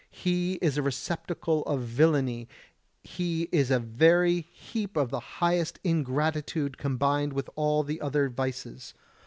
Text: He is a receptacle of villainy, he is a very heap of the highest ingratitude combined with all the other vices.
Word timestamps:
He 0.09 0.53
is 0.63 0.79
a 0.79 0.81
receptacle 0.81 1.61
of 1.65 1.81
villainy, 1.81 2.47
he 3.03 3.47
is 3.51 3.69
a 3.69 3.77
very 3.77 4.41
heap 4.51 4.97
of 4.97 5.11
the 5.11 5.19
highest 5.19 5.79
ingratitude 5.83 6.79
combined 6.79 7.33
with 7.33 7.51
all 7.55 7.83
the 7.83 8.01
other 8.01 8.27
vices. 8.27 8.95